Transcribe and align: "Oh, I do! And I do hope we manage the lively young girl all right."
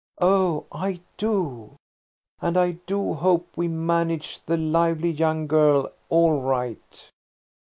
"Oh, 0.19 0.65
I 0.71 0.99
do! 1.17 1.75
And 2.41 2.57
I 2.57 2.71
do 2.87 3.13
hope 3.13 3.49
we 3.55 3.67
manage 3.67 4.39
the 4.47 4.57
lively 4.57 5.11
young 5.11 5.45
girl 5.45 5.91
all 6.09 6.41
right." 6.41 7.07